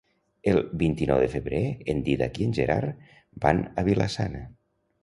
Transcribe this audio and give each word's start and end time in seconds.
El 0.53 0.61
vint-i-nou 0.83 1.21
de 1.25 1.27
febrer 1.35 1.61
en 1.95 2.01
Dídac 2.09 2.41
i 2.43 2.49
en 2.49 2.59
Gerard 2.61 3.07
van 3.47 3.65
a 3.83 3.89
Vila-sana. 3.91 4.45